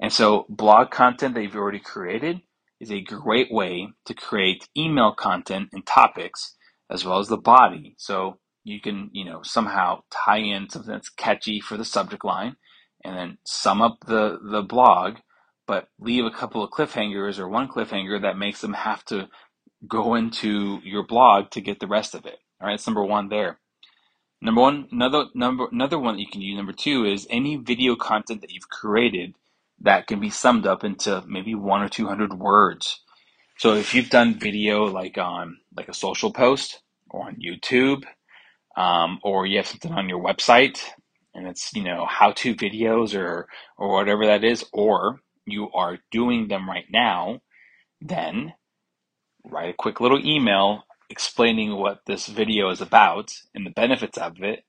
And 0.00 0.12
so, 0.12 0.46
blog 0.48 0.90
content 0.90 1.34
that 1.34 1.42
you've 1.42 1.56
already 1.56 1.80
created 1.80 2.40
is 2.80 2.90
a 2.90 3.02
great 3.02 3.52
way 3.52 3.88
to 4.06 4.14
create 4.14 4.68
email 4.76 5.14
content 5.14 5.70
and 5.72 5.86
topics 5.86 6.56
as 6.90 7.04
well 7.04 7.18
as 7.18 7.28
the 7.28 7.36
body. 7.38 7.94
So, 7.98 8.38
you 8.64 8.80
can, 8.80 9.10
you 9.12 9.24
know, 9.24 9.42
somehow 9.42 10.02
tie 10.10 10.38
in 10.38 10.68
something 10.68 10.92
that's 10.92 11.08
catchy 11.08 11.60
for 11.60 11.76
the 11.76 11.84
subject 11.84 12.24
line 12.24 12.56
and 13.04 13.16
then 13.16 13.38
sum 13.44 13.80
up 13.82 13.98
the, 14.06 14.38
the 14.42 14.62
blog 14.62 15.16
but 15.66 15.88
leave 15.98 16.24
a 16.24 16.30
couple 16.30 16.62
of 16.62 16.70
cliffhangers 16.70 17.38
or 17.38 17.48
one 17.48 17.68
cliffhanger 17.68 18.22
that 18.22 18.38
makes 18.38 18.60
them 18.60 18.72
have 18.72 19.04
to 19.06 19.28
go 19.88 20.14
into 20.14 20.80
your 20.84 21.04
blog 21.06 21.50
to 21.50 21.60
get 21.60 21.80
the 21.80 21.86
rest 21.86 22.14
of 22.14 22.26
it. 22.26 22.38
All 22.60 22.66
right, 22.68 22.74
that's 22.74 22.86
number 22.86 23.04
one 23.04 23.28
there. 23.28 23.58
Number 24.40 24.60
one, 24.60 24.88
another 24.92 25.26
number 25.34 25.66
another 25.72 25.98
one 25.98 26.16
that 26.16 26.20
you 26.20 26.28
can 26.28 26.42
use. 26.42 26.56
Number 26.56 26.72
two 26.72 27.04
is 27.06 27.26
any 27.30 27.56
video 27.56 27.96
content 27.96 28.42
that 28.42 28.52
you've 28.52 28.68
created 28.68 29.34
that 29.80 30.06
can 30.06 30.20
be 30.20 30.30
summed 30.30 30.66
up 30.66 30.84
into 30.84 31.22
maybe 31.26 31.54
one 31.54 31.82
or 31.82 31.88
two 31.88 32.06
hundred 32.06 32.34
words. 32.38 33.00
So 33.58 33.74
if 33.74 33.94
you've 33.94 34.10
done 34.10 34.38
video 34.38 34.84
like 34.84 35.18
on 35.18 35.58
like 35.76 35.88
a 35.88 35.94
social 35.94 36.32
post 36.32 36.82
or 37.10 37.26
on 37.26 37.36
YouTube, 37.36 38.04
um, 38.76 39.20
or 39.22 39.46
you 39.46 39.56
have 39.58 39.66
something 39.66 39.92
on 39.92 40.08
your 40.08 40.22
website 40.22 40.80
and 41.34 41.46
it's 41.46 41.72
you 41.74 41.84
know 41.84 42.06
how 42.06 42.32
to 42.32 42.54
videos 42.54 43.18
or 43.18 43.48
or 43.78 43.92
whatever 43.92 44.26
that 44.26 44.44
is, 44.44 44.64
or 44.72 45.20
you 45.46 45.70
are 45.72 45.98
doing 46.10 46.48
them 46.48 46.68
right 46.68 46.86
now, 46.90 47.40
then 48.00 48.52
write 49.44 49.70
a 49.70 49.76
quick 49.78 50.00
little 50.00 50.20
email 50.24 50.82
explaining 51.10 51.76
what 51.76 52.00
this 52.06 52.26
video 52.26 52.70
is 52.70 52.80
about 52.80 53.32
and 53.54 53.66
the 53.66 53.70
benefits 53.70 54.18
of 54.18 54.42
it. 54.42 54.64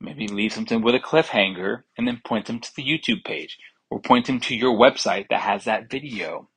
Maybe 0.00 0.28
leave 0.28 0.52
something 0.52 0.82
with 0.82 0.94
a 0.94 1.00
cliffhanger 1.00 1.82
and 1.96 2.06
then 2.06 2.20
point 2.24 2.46
them 2.46 2.60
to 2.60 2.70
the 2.76 2.82
YouTube 2.84 3.24
page 3.24 3.58
or 3.90 4.00
point 4.00 4.26
them 4.26 4.40
to 4.40 4.54
your 4.54 4.76
website 4.76 5.26
that 5.30 5.40
has 5.40 5.64
that 5.64 5.90
video. 5.90 6.48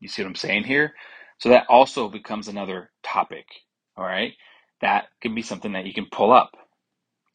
You 0.00 0.08
see 0.08 0.22
what 0.22 0.28
I'm 0.28 0.34
saying 0.36 0.64
here? 0.64 0.94
So 1.38 1.48
that 1.48 1.66
also 1.68 2.08
becomes 2.08 2.48
another 2.48 2.90
topic. 3.02 3.46
All 3.96 4.04
right. 4.04 4.32
That 4.80 5.06
can 5.20 5.34
be 5.34 5.42
something 5.42 5.72
that 5.72 5.86
you 5.86 5.94
can 5.94 6.06
pull 6.10 6.32
up. 6.32 6.52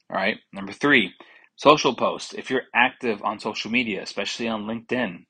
All 0.09 0.17
right. 0.17 0.37
Number 0.53 0.71
three, 0.71 1.13
social 1.55 1.95
posts. 1.95 2.33
If 2.33 2.49
you're 2.49 2.63
active 2.73 3.21
on 3.23 3.39
social 3.39 3.71
media, 3.71 4.01
especially 4.03 4.47
on 4.47 4.65
LinkedIn, 4.65 5.25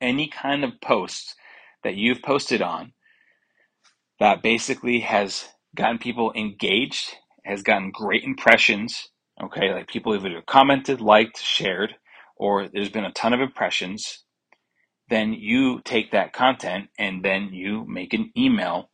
any 0.00 0.28
kind 0.28 0.64
of 0.64 0.80
posts 0.80 1.34
that 1.82 1.94
you've 1.94 2.22
posted 2.22 2.62
on 2.62 2.93
that 4.20 4.42
basically 4.42 5.00
has 5.00 5.48
gotten 5.74 5.98
people 5.98 6.32
engaged, 6.34 7.16
has 7.44 7.62
gotten 7.62 7.90
great 7.90 8.24
impressions. 8.24 9.08
Okay, 9.42 9.72
like 9.72 9.88
people 9.88 10.12
have 10.12 10.24
either 10.24 10.42
commented, 10.46 11.00
liked, 11.00 11.38
shared, 11.38 11.94
or 12.36 12.68
there's 12.68 12.90
been 12.90 13.04
a 13.04 13.12
ton 13.12 13.32
of 13.32 13.40
impressions. 13.40 14.24
Then 15.08 15.32
you 15.34 15.80
take 15.84 16.12
that 16.12 16.32
content 16.32 16.88
and 16.98 17.24
then 17.24 17.50
you 17.52 17.84
make 17.86 18.14
an 18.14 18.30
email 18.36 18.90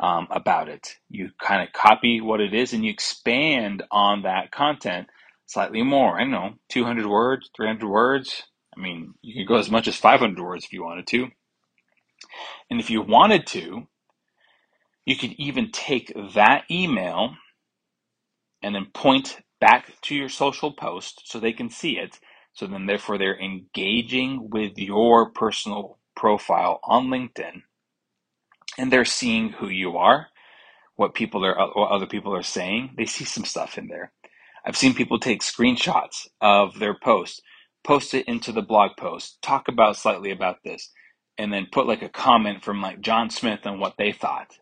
um, 0.00 0.26
about 0.30 0.68
it. 0.68 0.96
You 1.08 1.30
kind 1.40 1.62
of 1.66 1.72
copy 1.72 2.20
what 2.20 2.40
it 2.40 2.52
is 2.52 2.72
and 2.72 2.84
you 2.84 2.90
expand 2.90 3.84
on 3.90 4.22
that 4.22 4.50
content 4.50 5.08
slightly 5.46 5.82
more. 5.82 6.18
I 6.18 6.22
don't 6.22 6.32
know, 6.32 6.54
200 6.70 7.06
words, 7.06 7.50
300 7.56 7.88
words. 7.88 8.42
I 8.76 8.80
mean, 8.80 9.14
you 9.22 9.34
could 9.34 9.48
go 9.48 9.58
as 9.58 9.70
much 9.70 9.88
as 9.88 9.96
500 9.96 10.42
words 10.42 10.64
if 10.64 10.72
you 10.72 10.84
wanted 10.84 11.06
to. 11.08 11.28
And 12.70 12.80
if 12.80 12.90
you 12.90 13.02
wanted 13.02 13.46
to, 13.48 13.86
you 15.06 15.16
could 15.16 15.32
even 15.32 15.70
take 15.72 16.12
that 16.34 16.64
email 16.70 17.34
and 18.62 18.74
then 18.74 18.86
point 18.94 19.38
back 19.60 19.92
to 20.02 20.14
your 20.14 20.28
social 20.28 20.72
post 20.72 21.22
so 21.26 21.38
they 21.38 21.52
can 21.52 21.70
see 21.70 21.98
it. 21.98 22.18
So 22.52 22.66
then, 22.66 22.86
therefore, 22.86 23.18
they're 23.18 23.38
engaging 23.40 24.50
with 24.50 24.78
your 24.78 25.30
personal 25.30 25.98
profile 26.16 26.80
on 26.84 27.08
LinkedIn 27.08 27.62
and 28.78 28.92
they're 28.92 29.04
seeing 29.04 29.50
who 29.50 29.68
you 29.68 29.96
are, 29.96 30.28
what 30.96 31.14
people 31.14 31.44
are, 31.44 31.56
what 31.74 31.90
other 31.90 32.06
people 32.06 32.34
are 32.34 32.42
saying. 32.42 32.94
They 32.96 33.06
see 33.06 33.24
some 33.24 33.44
stuff 33.44 33.78
in 33.78 33.88
there. 33.88 34.12
I've 34.66 34.76
seen 34.76 34.94
people 34.94 35.18
take 35.18 35.42
screenshots 35.42 36.28
of 36.40 36.78
their 36.78 36.94
post, 36.94 37.42
post 37.84 38.14
it 38.14 38.28
into 38.28 38.52
the 38.52 38.62
blog 38.62 38.92
post, 38.98 39.38
talk 39.42 39.68
about 39.68 39.96
slightly 39.96 40.30
about 40.30 40.58
this, 40.64 40.90
and 41.38 41.52
then 41.52 41.68
put 41.72 41.86
like 41.86 42.02
a 42.02 42.08
comment 42.08 42.64
from 42.64 42.82
like 42.82 43.00
John 43.00 43.30
Smith 43.30 43.66
on 43.66 43.80
what 43.80 43.94
they 43.98 44.12
thought 44.12 44.58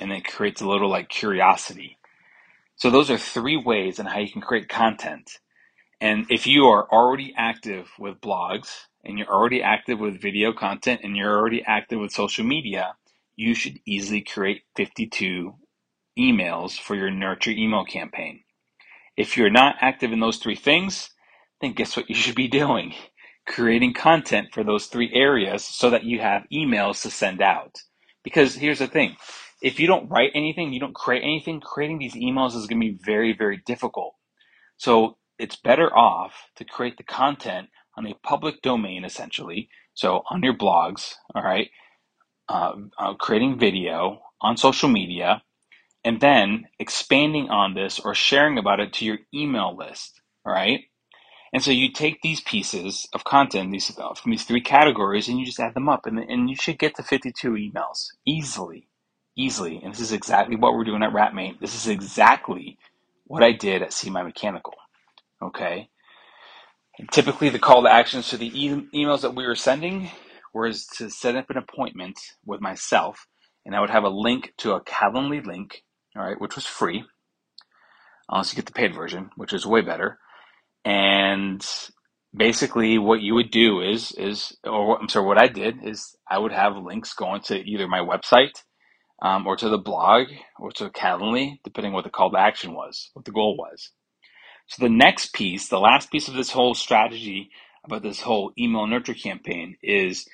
and 0.00 0.12
it 0.12 0.26
creates 0.26 0.60
a 0.60 0.68
little 0.68 0.90
like 0.90 1.08
curiosity. 1.08 1.98
So 2.76 2.90
those 2.90 3.10
are 3.10 3.18
three 3.18 3.56
ways 3.56 4.00
on 4.00 4.06
how 4.06 4.18
you 4.18 4.30
can 4.30 4.42
create 4.42 4.68
content. 4.68 5.30
And 6.00 6.26
if 6.30 6.46
you 6.46 6.66
are 6.66 6.88
already 6.90 7.34
active 7.36 7.90
with 7.98 8.20
blogs 8.20 8.68
and 9.04 9.18
you're 9.18 9.32
already 9.32 9.62
active 9.62 10.00
with 10.00 10.20
video 10.20 10.52
content 10.52 11.00
and 11.04 11.16
you're 11.16 11.36
already 11.38 11.62
active 11.66 12.00
with 12.00 12.12
social 12.12 12.44
media, 12.44 12.96
you 13.36 13.54
should 13.54 13.80
easily 13.86 14.22
create 14.22 14.62
52 14.76 15.54
emails 16.18 16.78
for 16.78 16.94
your 16.94 17.10
nurture 17.10 17.50
email 17.52 17.84
campaign. 17.84 18.42
If 19.16 19.36
you're 19.36 19.50
not 19.50 19.76
active 19.80 20.12
in 20.12 20.20
those 20.20 20.38
three 20.38 20.56
things, 20.56 21.10
then 21.60 21.72
guess 21.74 21.96
what 21.96 22.08
you 22.08 22.16
should 22.16 22.34
be 22.36 22.48
doing? 22.48 22.94
Creating 23.46 23.94
content 23.94 24.48
for 24.54 24.64
those 24.64 24.86
three 24.86 25.12
areas 25.14 25.64
so 25.64 25.90
that 25.90 26.04
you 26.04 26.20
have 26.20 26.46
emails 26.52 27.02
to 27.02 27.10
send 27.10 27.42
out. 27.42 27.82
Because 28.24 28.56
here's 28.56 28.78
the 28.80 28.88
thing 28.88 29.16
if 29.64 29.80
you 29.80 29.86
don't 29.86 30.10
write 30.10 30.30
anything, 30.34 30.74
you 30.74 30.78
don't 30.78 30.94
create 30.94 31.22
anything, 31.22 31.58
creating 31.58 31.98
these 31.98 32.14
emails 32.14 32.54
is 32.54 32.66
going 32.66 32.78
to 32.78 32.86
be 32.86 32.98
very, 33.02 33.32
very 33.32 33.62
difficult. 33.64 34.14
So 34.76 35.16
it's 35.38 35.56
better 35.56 35.88
off 35.96 36.34
to 36.56 36.66
create 36.66 36.98
the 36.98 37.02
content 37.02 37.70
on 37.96 38.06
a 38.06 38.14
public 38.22 38.60
domain, 38.60 39.06
essentially. 39.06 39.70
So 39.94 40.22
on 40.28 40.42
your 40.42 40.52
blogs, 40.52 41.14
all 41.34 41.42
right, 41.42 41.70
uh, 42.46 42.74
uh, 42.98 43.14
creating 43.14 43.58
video 43.58 44.20
on 44.42 44.58
social 44.58 44.90
media, 44.90 45.42
and 46.04 46.20
then 46.20 46.66
expanding 46.78 47.48
on 47.48 47.72
this 47.72 47.98
or 47.98 48.14
sharing 48.14 48.58
about 48.58 48.80
it 48.80 48.92
to 48.94 49.06
your 49.06 49.18
email 49.32 49.74
list, 49.74 50.20
all 50.44 50.52
right? 50.52 50.80
And 51.54 51.62
so 51.62 51.70
you 51.70 51.90
take 51.90 52.20
these 52.20 52.42
pieces 52.42 53.08
of 53.14 53.24
content, 53.24 53.72
these 53.72 53.90
from 53.90 54.30
these 54.30 54.44
three 54.44 54.60
categories, 54.60 55.26
and 55.26 55.38
you 55.38 55.46
just 55.46 55.60
add 55.60 55.72
them 55.72 55.88
up, 55.88 56.04
and, 56.04 56.18
and 56.18 56.50
you 56.50 56.56
should 56.56 56.78
get 56.78 56.96
to 56.96 57.02
52 57.02 57.52
emails 57.52 58.08
easily 58.26 58.88
easily. 59.36 59.80
And 59.82 59.92
this 59.92 60.00
is 60.00 60.12
exactly 60.12 60.56
what 60.56 60.74
we're 60.74 60.84
doing 60.84 61.02
at 61.02 61.12
Wrapmate. 61.12 61.60
This 61.60 61.74
is 61.74 61.88
exactly 61.88 62.78
what 63.26 63.42
I 63.42 63.52
did 63.52 63.82
at 63.82 63.90
CMI 63.90 64.24
Mechanical. 64.24 64.74
Okay. 65.42 65.88
And 66.98 67.10
typically, 67.10 67.48
the 67.48 67.58
call 67.58 67.82
to 67.82 67.92
actions 67.92 68.28
to 68.28 68.36
the 68.36 68.46
e- 68.46 68.88
emails 68.94 69.22
that 69.22 69.34
we 69.34 69.46
were 69.46 69.56
sending 69.56 70.10
was 70.52 70.86
to 70.98 71.10
set 71.10 71.34
up 71.34 71.50
an 71.50 71.56
appointment 71.56 72.18
with 72.46 72.60
myself, 72.60 73.26
and 73.66 73.74
I 73.74 73.80
would 73.80 73.90
have 73.90 74.04
a 74.04 74.08
link 74.08 74.52
to 74.58 74.72
a 74.72 74.84
Calendly 74.84 75.44
link, 75.44 75.82
all 76.16 76.22
right, 76.24 76.40
which 76.40 76.54
was 76.54 76.66
free, 76.66 77.04
unless 78.28 78.52
you 78.52 78.56
get 78.56 78.66
the 78.66 78.72
paid 78.72 78.94
version, 78.94 79.30
which 79.36 79.52
is 79.52 79.66
way 79.66 79.80
better. 79.80 80.18
And 80.84 81.66
basically, 82.36 82.98
what 82.98 83.20
you 83.20 83.34
would 83.34 83.50
do 83.50 83.80
is 83.80 84.12
is, 84.12 84.56
or 84.62 85.00
I'm 85.00 85.08
sorry, 85.08 85.26
what 85.26 85.42
I 85.42 85.48
did 85.48 85.78
is 85.84 86.16
I 86.30 86.38
would 86.38 86.52
have 86.52 86.76
links 86.76 87.14
going 87.14 87.40
to 87.46 87.58
either 87.58 87.88
my 87.88 88.00
website 88.00 88.62
um, 89.24 89.46
or 89.46 89.56
to 89.56 89.70
the 89.70 89.78
blog 89.78 90.28
or 90.60 90.70
to 90.72 90.90
Calendly, 90.90 91.58
depending 91.64 91.90
on 91.90 91.94
what 91.94 92.04
the 92.04 92.10
call 92.10 92.30
to 92.30 92.38
action 92.38 92.74
was, 92.74 93.10
what 93.14 93.24
the 93.24 93.32
goal 93.32 93.56
was. 93.56 93.90
So 94.68 94.84
the 94.84 94.90
next 94.90 95.32
piece, 95.32 95.68
the 95.68 95.80
last 95.80 96.12
piece 96.12 96.28
of 96.28 96.34
this 96.34 96.50
whole 96.50 96.74
strategy 96.74 97.50
about 97.84 98.02
this 98.02 98.20
whole 98.20 98.52
email 98.58 98.86
nurture 98.86 99.14
campaign 99.14 99.76
is 99.82 100.28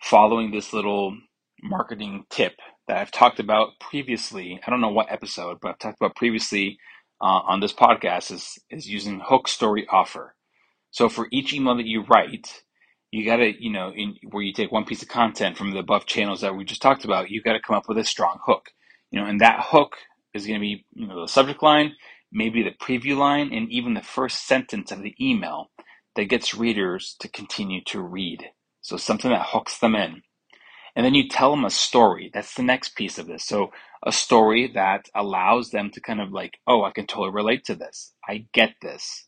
following 0.00 0.50
this 0.50 0.72
little 0.72 1.16
marketing 1.62 2.24
tip 2.30 2.54
that 2.88 2.96
I've 2.96 3.12
talked 3.12 3.38
about 3.38 3.78
previously. 3.80 4.60
I 4.66 4.70
don't 4.70 4.80
know 4.80 4.88
what 4.88 5.12
episode, 5.12 5.58
but 5.62 5.70
I've 5.70 5.78
talked 5.78 6.00
about 6.00 6.16
previously 6.16 6.78
uh, 7.20 7.42
on 7.46 7.60
this 7.60 7.72
podcast 7.72 8.32
is, 8.32 8.58
is 8.70 8.88
using 8.88 9.20
hook 9.24 9.46
story 9.46 9.86
offer. 9.88 10.34
So 10.90 11.08
for 11.08 11.28
each 11.30 11.52
email 11.52 11.76
that 11.76 11.86
you 11.86 12.02
write, 12.02 12.62
you 13.12 13.26
got 13.26 13.36
to, 13.36 13.52
you 13.64 13.72
know, 13.72 13.92
in, 13.92 14.16
where 14.30 14.42
you 14.42 14.54
take 14.54 14.72
one 14.72 14.86
piece 14.86 15.02
of 15.02 15.08
content 15.08 15.58
from 15.58 15.72
the 15.72 15.80
above 15.80 16.06
channels 16.06 16.40
that 16.42 16.56
we 16.56 16.64
just 16.64 16.82
talked 16.82 17.04
about, 17.04 17.30
you 17.30 17.42
got 17.42 17.54
to 17.54 17.60
come 17.60 17.76
up 17.76 17.88
with 17.88 17.98
a 17.98 18.04
strong 18.04 18.40
hook, 18.44 18.70
you 19.12 19.20
know, 19.20 19.26
and 19.26 19.42
that 19.42 19.60
hook 19.68 19.96
is 20.34 20.46
going 20.46 20.58
to 20.58 20.62
be, 20.62 20.86
you 20.94 21.06
know, 21.06 21.20
the 21.20 21.28
subject 21.28 21.62
line, 21.62 21.92
maybe 22.32 22.64
the 22.64 22.72
preview 22.72 23.16
line, 23.16 23.52
and 23.52 23.70
even 23.70 23.94
the 23.94 24.02
first 24.02 24.46
sentence 24.46 24.92
of 24.92 25.02
the 25.02 25.14
email 25.20 25.70
that 26.16 26.26
gets 26.26 26.54
readers 26.54 27.16
to 27.20 27.28
continue 27.28 27.82
to 27.84 28.00
read. 28.00 28.44
So 28.80 28.96
something 28.96 29.30
that 29.30 29.48
hooks 29.48 29.78
them 29.78 29.94
in. 29.94 30.22
And 30.96 31.06
then 31.06 31.14
you 31.14 31.28
tell 31.28 31.50
them 31.52 31.64
a 31.64 31.70
story. 31.70 32.30
That's 32.32 32.54
the 32.54 32.62
next 32.62 32.96
piece 32.96 33.18
of 33.18 33.26
this. 33.26 33.44
So 33.44 33.72
a 34.04 34.12
story 34.12 34.72
that 34.74 35.06
allows 35.14 35.70
them 35.70 35.90
to 35.92 36.00
kind 36.00 36.20
of 36.20 36.32
like, 36.32 36.58
oh, 36.66 36.84
I 36.84 36.92
can 36.92 37.06
totally 37.06 37.30
relate 37.30 37.64
to 37.66 37.74
this. 37.74 38.12
I 38.28 38.46
get 38.52 38.74
this. 38.82 39.26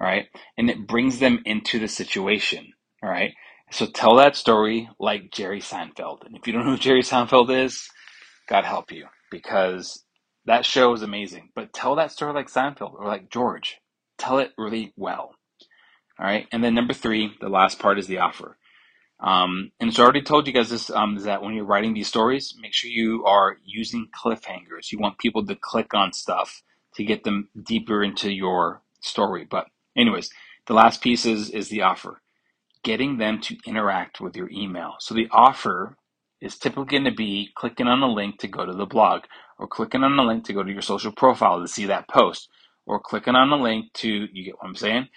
All 0.00 0.06
right. 0.06 0.26
And 0.58 0.70
it 0.70 0.86
brings 0.86 1.18
them 1.20 1.40
into 1.44 1.78
the 1.80 1.88
situation. 1.88 2.72
All 3.02 3.10
right. 3.10 3.34
So 3.70 3.86
tell 3.86 4.16
that 4.16 4.36
story 4.36 4.88
like 5.00 5.30
Jerry 5.32 5.60
Seinfeld. 5.60 6.24
And 6.24 6.36
if 6.36 6.46
you 6.46 6.52
don't 6.52 6.64
know 6.64 6.72
who 6.72 6.78
Jerry 6.78 7.02
Seinfeld 7.02 7.50
is, 7.64 7.88
God 8.48 8.64
help 8.64 8.92
you 8.92 9.06
because 9.30 10.04
that 10.44 10.64
show 10.64 10.92
is 10.92 11.02
amazing. 11.02 11.50
But 11.54 11.72
tell 11.72 11.96
that 11.96 12.12
story 12.12 12.32
like 12.32 12.48
Seinfeld 12.48 12.94
or 12.94 13.06
like 13.06 13.30
George. 13.30 13.78
Tell 14.18 14.38
it 14.38 14.52
really 14.58 14.92
well. 14.96 15.34
All 16.18 16.26
right. 16.26 16.46
And 16.52 16.62
then 16.62 16.74
number 16.74 16.92
three, 16.92 17.34
the 17.40 17.48
last 17.48 17.78
part 17.78 17.98
is 17.98 18.06
the 18.06 18.18
offer. 18.18 18.56
Um, 19.18 19.70
and 19.80 19.88
it's 19.88 20.00
already 20.00 20.22
told 20.22 20.46
you 20.46 20.52
guys 20.52 20.68
this 20.68 20.90
um, 20.90 21.16
is 21.16 21.24
that 21.24 21.42
when 21.42 21.54
you're 21.54 21.64
writing 21.64 21.94
these 21.94 22.08
stories, 22.08 22.54
make 22.60 22.74
sure 22.74 22.90
you 22.90 23.24
are 23.24 23.56
using 23.64 24.08
cliffhangers. 24.12 24.90
You 24.90 24.98
want 24.98 25.18
people 25.18 25.46
to 25.46 25.56
click 25.56 25.94
on 25.94 26.12
stuff 26.12 26.62
to 26.96 27.04
get 27.04 27.24
them 27.24 27.48
deeper 27.60 28.02
into 28.02 28.32
your 28.32 28.82
story. 29.00 29.46
But, 29.48 29.68
anyways, 29.96 30.28
the 30.66 30.74
last 30.74 31.00
piece 31.02 31.24
is, 31.24 31.50
is 31.50 31.68
the 31.68 31.82
offer 31.82 32.20
getting 32.84 33.18
them 33.18 33.40
to 33.42 33.56
interact 33.66 34.20
with 34.20 34.36
your 34.36 34.50
email. 34.50 34.94
So 35.00 35.14
the 35.14 35.28
offer 35.32 35.96
is 36.40 36.58
typically 36.58 36.86
going 36.86 37.04
to 37.04 37.12
be 37.12 37.50
clicking 37.56 37.88
on 37.88 38.02
a 38.02 38.12
link 38.12 38.40
to 38.40 38.48
go 38.48 38.66
to 38.66 38.72
the 38.74 38.86
blog 38.86 39.22
or 39.58 39.68
clicking 39.68 40.04
on 40.04 40.18
a 40.18 40.24
link 40.24 40.44
to 40.46 40.52
go 40.54 40.62
to 40.62 40.72
your 40.72 40.82
social 40.82 41.12
profile 41.12 41.60
to 41.60 41.68
see 41.68 41.86
that 41.86 42.08
post 42.08 42.48
or 42.86 43.00
clicking 43.00 43.36
on 43.36 43.50
a 43.52 43.56
link 43.62 43.92
to, 43.94 44.08
you 44.32 44.44
get 44.44 44.56
what 44.58 44.68
I'm 44.68 44.76
saying, 44.76 45.08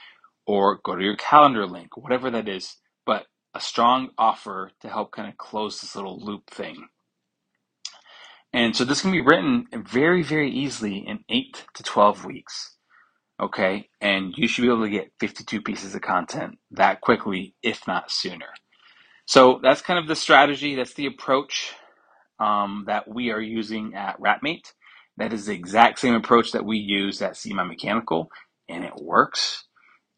or 0.48 0.80
go 0.84 0.96
to 0.96 1.04
your 1.04 1.18
calendar 1.18 1.66
link, 1.68 1.98
whatever 1.98 2.32
that 2.32 2.50
is, 2.50 2.78
but 3.06 3.26
a 3.56 3.62
strong 3.62 4.10
offer 4.18 4.72
to 4.82 4.90
help 4.90 5.12
kind 5.12 5.30
of 5.30 5.38
close 5.38 5.82
this 5.82 5.96
little 5.96 6.20
loop 6.24 6.50
thing. 6.52 6.88
And 8.54 8.76
so 8.76 8.86
this 8.86 9.02
can 9.02 9.12
be 9.12 9.22
written 9.22 9.68
very, 9.74 10.24
very 10.24 10.52
easily 10.52 11.00
in 11.00 11.20
8 11.30 11.66
to 11.76 11.84
12 11.84 12.26
weeks. 12.26 12.75
Okay, 13.42 13.90
and 14.02 14.34
you 14.38 14.48
should 14.48 14.62
be 14.62 14.70
able 14.70 14.84
to 14.84 14.90
get 14.90 15.12
52 15.20 15.62
pieces 15.62 15.94
of 15.94 16.02
content 16.02 16.58
that 16.72 17.02
quickly, 17.02 17.54
if 17.62 17.86
not 17.88 18.12
sooner. 18.12 18.48
So 19.26 19.60
that's 19.62 19.82
kind 19.82 20.00
of 20.00 20.08
the 20.08 20.16
strategy, 20.16 20.76
that's 20.76 20.94
the 20.94 21.08
approach 21.08 21.74
um, 22.40 22.86
that 22.88 23.08
we 23.08 23.32
are 23.32 23.42
using 23.42 23.96
at 23.96 24.20
Wrapmate. 24.22 24.74
That 25.18 25.34
is 25.34 25.46
the 25.48 25.54
exact 25.54 26.00
same 26.00 26.14
approach 26.14 26.52
that 26.54 26.66
we 26.66 26.78
use 26.78 27.22
at 27.22 27.38
My 27.48 27.64
Mechanical, 27.64 28.30
and 28.70 28.84
it 28.84 28.96
works. 28.96 29.66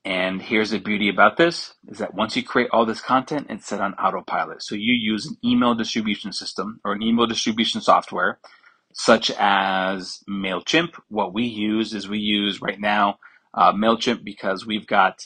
And 0.05 0.41
here's 0.41 0.69
the 0.69 0.79
beauty 0.79 1.09
about 1.09 1.37
this 1.37 1.73
is 1.87 1.97
that 1.97 2.13
once 2.13 2.35
you 2.35 2.43
create 2.43 2.69
all 2.71 2.85
this 2.85 3.01
content, 3.01 3.47
it's 3.49 3.67
set 3.67 3.81
on 3.81 3.93
autopilot. 3.95 4.63
So 4.63 4.73
you 4.75 4.93
use 4.93 5.25
an 5.25 5.37
email 5.43 5.75
distribution 5.75 6.31
system 6.31 6.79
or 6.85 6.93
an 6.93 7.03
email 7.03 7.27
distribution 7.27 7.81
software 7.81 8.39
such 8.97 9.31
as 9.39 10.19
MailChimp. 10.29 10.95
What 11.09 11.33
we 11.35 11.45
use 11.45 11.95
is 11.95 12.09
we 12.09 12.19
use 12.19 12.61
right 12.61 12.81
now 12.81 13.19
uh, 13.55 13.73
MailChimp 13.73 14.25
because 14.25 14.67
we've 14.67 14.87
got 14.87 15.21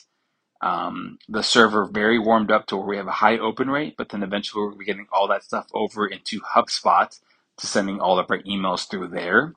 um, 0.62 1.20
the 1.30 1.44
server 1.44 1.86
very 1.86 2.20
warmed 2.20 2.52
up 2.52 2.68
to 2.68 2.78
where 2.78 2.88
we 2.88 2.98
have 2.98 3.08
a 3.08 3.12
high 3.14 3.40
open 3.40 3.70
rate, 3.70 3.96
but 3.98 4.10
then 4.10 4.24
eventually 4.24 4.66
we're 4.66 4.86
getting 4.86 5.08
all 5.14 5.30
that 5.30 5.44
stuff 5.46 5.68
over 5.74 6.08
into 6.08 6.42
HubSpot 6.42 7.10
to 7.60 7.68
sending 7.68 8.02
all 8.02 8.20
of 8.20 8.28
our 8.32 8.40
emails 8.44 8.90
through 8.90 9.10
there. 9.10 9.54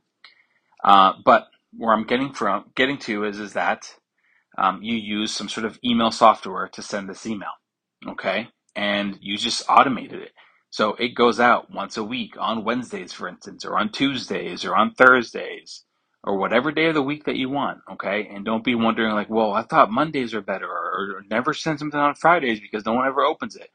Uh, 0.85 1.15
but 1.25 1.49
where 1.77 1.95
I'm 1.95 2.07
getting 2.07 2.33
from 2.33 2.67
getting 2.77 2.99
to 3.01 3.25
is 3.25 3.41
is 3.41 3.55
that 3.55 3.87
um, 4.59 4.83
you 4.83 4.97
use 4.97 5.33
some 5.33 5.49
sort 5.49 5.67
of 5.67 5.79
email 5.85 6.11
software 6.13 6.69
to 6.69 6.83
send 6.83 7.09
this 7.09 7.27
email, 7.27 7.51
okay, 8.09 8.49
and 8.77 9.19
you 9.23 9.39
just 9.39 9.65
automated 9.69 10.23
it. 10.23 10.33
So 10.75 10.95
it 10.95 11.15
goes 11.15 11.39
out 11.39 11.71
once 11.71 11.97
a 11.97 12.03
week 12.03 12.35
on 12.37 12.65
Wednesdays, 12.65 13.13
for 13.13 13.29
instance, 13.29 13.65
or 13.65 13.79
on 13.79 13.93
Tuesdays, 13.93 14.65
or 14.65 14.75
on 14.75 14.93
Thursdays 14.93 15.85
or 16.25 16.37
whatever 16.37 16.73
day 16.73 16.87
of 16.87 16.95
the 16.95 17.03
week 17.03 17.27
that 17.27 17.37
you 17.37 17.49
want, 17.49 17.79
okay? 17.93 18.27
And 18.27 18.45
don't 18.45 18.65
be 18.65 18.75
wondering 18.75 19.15
like, 19.15 19.31
well, 19.31 19.53
I 19.53 19.63
thought 19.63 19.93
Mondays 19.93 20.35
are 20.35 20.41
better, 20.41 20.67
or, 20.67 21.19
or 21.19 21.23
never 21.31 21.55
send 21.55 21.79
something 21.79 22.01
on 22.01 22.17
Fridays 22.17 22.59
because 22.59 22.85
no 22.85 22.95
one 22.95 23.07
ever 23.07 23.23
opens 23.23 23.55
it. 23.55 23.71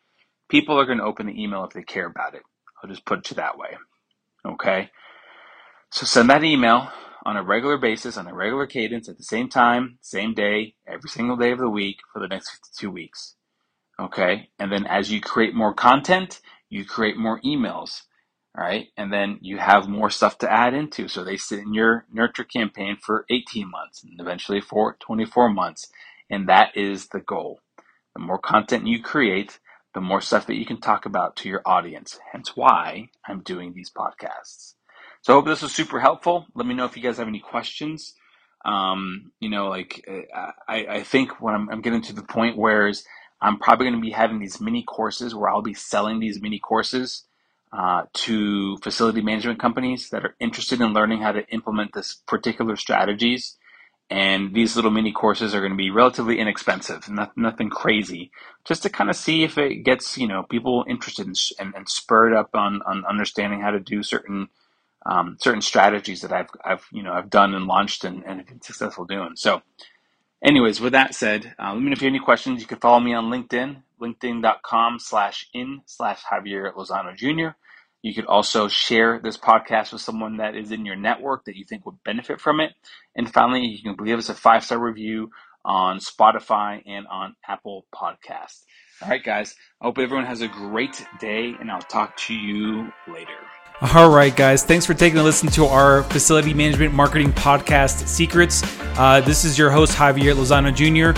People 0.50 0.78
are 0.78 0.86
going 0.86 0.98
to 0.98 1.06
open 1.06 1.28
the 1.28 1.42
email 1.42 1.64
if 1.64 1.72
they 1.72 1.84
care 1.84 2.06
about 2.06 2.36
it. 2.36 2.42
I'll 2.84 2.90
just 2.90 3.06
put 3.06 3.32
it 3.32 3.38
that 3.38 3.58
way, 3.58 3.78
okay? 4.46 4.90
So 5.92 6.06
send 6.06 6.30
that 6.30 6.44
email 6.44 6.92
on 7.26 7.38
a 7.38 7.44
regular 7.44 7.78
basis, 7.78 8.18
on 8.18 8.28
a 8.28 8.34
regular 8.34 8.68
cadence, 8.68 9.08
at 9.08 9.18
the 9.18 9.24
same 9.24 9.48
time, 9.48 10.00
same 10.02 10.34
day, 10.34 10.76
every 10.86 11.10
single 11.10 11.38
day 11.38 11.52
of 11.54 11.60
the 11.60 11.70
week 11.70 12.00
for 12.12 12.20
the 12.20 12.28
next 12.28 12.50
52 12.50 12.92
weeks, 12.92 13.36
okay? 13.98 14.50
And 14.60 14.70
then 14.70 14.86
as 14.86 15.10
you 15.10 15.22
create 15.22 15.56
more 15.56 15.74
content, 15.74 16.42
you 16.70 16.86
create 16.86 17.18
more 17.18 17.42
emails 17.42 18.02
right. 18.58 18.88
And 18.98 19.12
then 19.14 19.40
you 19.42 19.58
have 19.58 19.88
more 19.88 20.10
stuff 20.10 20.38
to 20.40 20.52
add 20.52 20.74
into. 20.74 21.08
So 21.08 21.24
they 21.24 21.38
sit 21.38 21.60
in 21.60 21.74
your 21.74 22.06
nurture 22.12 22.44
campaign 22.44 22.98
for 23.02 23.26
18 23.30 23.70
months 23.70 24.04
and 24.04 24.20
eventually 24.20 24.62
for 24.62 24.98
24 25.00 25.50
months. 25.50 25.90
And 26.30 26.50
that 26.50 26.76
is 26.76 27.08
the 27.08 27.20
goal. 27.22 27.62
The 28.16 28.22
more 28.22 28.40
content 28.40 28.88
you 28.88 29.02
create, 29.02 29.60
the 29.94 30.02
more 30.02 30.22
stuff 30.22 30.48
that 30.48 30.56
you 30.58 30.66
can 30.66 30.82
talk 30.82 31.06
about 31.06 31.36
to 31.38 31.50
your 31.50 31.62
audience. 31.66 32.20
Hence 32.32 32.56
why 32.56 33.10
I'm 33.28 33.42
doing 33.42 33.74
these 33.74 33.92
podcasts. 33.92 34.76
So 35.22 35.34
I 35.34 35.36
hope 35.38 35.46
this 35.46 35.62
was 35.62 35.74
super 35.74 36.00
helpful. 36.00 36.48
Let 36.56 36.66
me 36.68 36.74
know 36.74 36.86
if 36.86 36.98
you 36.98 37.04
guys 37.04 37.18
have 37.18 37.28
any 37.28 37.40
questions. 37.40 38.16
Um, 38.66 39.32
you 39.40 39.50
know, 39.50 39.70
like 39.70 40.06
uh, 40.10 40.52
I, 40.68 40.86
I 40.88 41.04
think 41.04 41.42
when 41.42 41.56
I'm, 41.56 41.70
I'm 41.70 41.82
getting 41.82 42.02
to 42.04 42.14
the 42.14 42.24
point 42.24 42.58
where 42.58 42.92
I'm 43.42 43.58
probably 43.60 43.86
going 43.86 44.02
to 44.02 44.02
be 44.02 44.12
having 44.12 44.40
these 44.40 44.60
mini 44.60 44.84
courses 44.84 45.34
where 45.36 45.50
I'll 45.50 45.62
be 45.62 45.74
selling 45.74 46.20
these 46.20 46.42
mini 46.42 46.60
courses 46.60 47.26
uh, 47.72 48.04
to 48.14 48.78
facility 48.78 49.22
management 49.22 49.60
companies 49.60 50.10
that 50.10 50.26
are 50.26 50.36
interested 50.40 50.82
in 50.82 50.94
learning 50.94 51.22
how 51.22 51.32
to 51.32 51.48
implement 51.50 51.94
this 51.94 52.16
particular 52.28 52.76
strategies. 52.76 53.58
And 54.10 54.56
these 54.56 54.76
little 54.76 54.90
mini 54.92 55.12
courses 55.12 55.54
are 55.54 55.60
going 55.60 55.74
to 55.74 55.78
be 55.78 55.92
relatively 55.92 56.40
inexpensive, 56.40 57.08
not, 57.10 57.38
nothing 57.38 57.70
crazy, 57.70 58.32
just 58.66 58.82
to 58.84 58.90
kind 58.90 59.10
of 59.10 59.16
see 59.16 59.44
if 59.44 59.58
it 59.60 59.84
gets 59.84 60.18
you 60.18 60.28
know 60.28 60.44
people 60.44 60.84
interested 60.88 61.28
in, 61.28 61.34
and, 61.60 61.76
and 61.76 61.88
spurred 61.88 62.34
up 62.34 62.50
on, 62.56 62.82
on 62.88 63.06
understanding 63.06 63.62
how 63.62 63.70
to 63.70 63.80
do 63.80 64.02
certain 64.02 64.50
um, 65.06 65.38
certain 65.40 65.62
strategies 65.62 66.22
that 66.22 66.32
I've 66.32 66.50
I've 66.66 66.86
you 66.92 67.04
know 67.04 67.14
I've 67.14 67.30
done 67.30 67.54
and 67.54 67.68
launched 67.68 68.04
and, 68.04 68.24
and 68.26 68.44
been 68.48 68.62
successful 68.62 69.06
doing. 69.06 69.36
So 69.36 69.62
Anyways, 70.44 70.80
with 70.80 70.94
that 70.94 71.16
said, 71.16 71.54
uh, 71.60 71.74
let 71.74 71.82
me 71.82 71.86
know 71.90 71.94
if 71.94 72.02
you 72.02 72.08
have 72.08 72.16
any 72.16 72.24
questions. 72.24 72.62
You 72.62 72.68
can 72.68 72.80
follow 72.80 73.00
me 73.00 73.14
on 73.14 73.26
LinkedIn, 73.26 73.84
linkedin.com 74.02 75.00
slash 75.00 75.48
in 75.54 75.82
slash 75.86 76.24
Javier 76.24 76.74
Lozano 76.74 77.16
Jr. 77.16 77.58
You 78.02 78.14
could 78.14 78.26
also 78.26 78.70
share 78.70 79.20
this 79.22 79.38
podcast 79.38 79.92
with 79.92 80.02
someone 80.02 80.38
that 80.38 80.56
is 80.56 80.72
in 80.72 80.86
your 80.86 80.96
network 80.96 81.46
that 81.46 81.58
you 81.58 81.66
think 81.66 81.86
would 81.86 82.02
benefit 82.06 82.40
from 82.40 82.62
it. 82.62 82.72
And 83.16 83.32
finally, 83.32 83.66
you 83.66 83.84
can 83.84 84.06
give 84.06 84.20
us 84.20 84.30
a 84.30 84.34
five 84.36 84.64
star 84.64 84.80
review 84.80 85.32
on 85.66 86.00
Spotify 86.00 86.82
and 86.86 87.06
on 87.08 87.36
Apple 87.48 87.86
Podcasts. 87.94 88.64
All 89.02 89.10
right, 89.10 89.24
guys. 89.24 89.56
I 89.82 89.86
hope 89.86 89.98
everyone 89.98 90.26
has 90.26 90.42
a 90.42 90.48
great 90.48 91.06
day, 91.20 91.54
and 91.60 91.70
I'll 91.70 91.82
talk 91.82 92.16
to 92.28 92.34
you 92.34 92.92
later. 93.08 93.59
All 93.82 94.10
right, 94.10 94.36
guys. 94.36 94.64
Thanks 94.64 94.86
for 94.86 94.94
taking 94.94 95.20
a 95.20 95.24
listen 95.24 95.48
to 95.52 95.66
our 95.66 96.04
facility 96.04 96.54
management 96.54 96.94
marketing 96.94 97.32
podcast, 97.32 98.08
Secrets. 98.10 98.62
Uh, 98.98 99.22
this 99.22 99.46
is 99.46 99.58
your 99.58 99.70
host, 99.70 99.94
Javier 99.98 100.36
Lozano 100.36 100.70
Jr. 100.76 101.18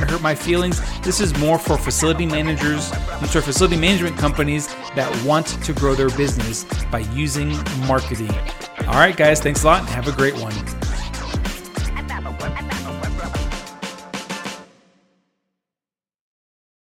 going 0.00 0.08
to 0.08 0.14
hurt 0.14 0.22
my 0.22 0.34
feelings. 0.34 0.80
This 1.00 1.20
is 1.20 1.36
more 1.38 1.58
for 1.58 1.76
facility 1.76 2.26
managers, 2.26 2.90
I'm 2.92 3.26
sorry, 3.26 3.44
facility 3.44 3.76
management 3.76 4.16
companies 4.18 4.68
that 4.94 5.24
want 5.24 5.46
to 5.46 5.72
grow 5.72 5.94
their 5.94 6.10
business 6.10 6.64
by 6.90 7.00
using 7.12 7.50
marketing. 7.86 8.34
All 8.86 8.94
right, 8.94 9.16
guys, 9.16 9.40
thanks 9.40 9.62
a 9.62 9.66
lot. 9.66 9.80
and 9.80 9.88
Have 9.90 10.08
a 10.08 10.12
great 10.12 10.34
one. 10.34 10.79